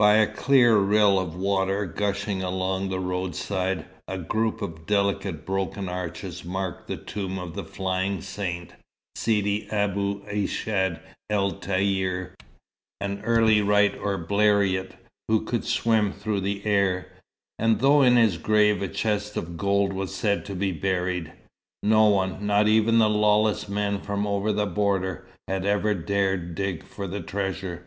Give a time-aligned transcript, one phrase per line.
[0.00, 5.88] By a clear rill of water gushing along the roadside, a group of delicate broken
[5.88, 8.72] arches marked the tomb of the "flying saint,"
[9.14, 10.98] Sidi Abou Ishad
[11.30, 12.32] el Taïyer,
[13.00, 14.94] an early Wright or Blériot
[15.28, 17.12] who could swim through the air;
[17.56, 21.32] and though in his grave a chest of gold was said to be buried,
[21.84, 26.82] no one not even the lawless men from over the border had ever dared dig
[26.82, 27.86] for the treasure.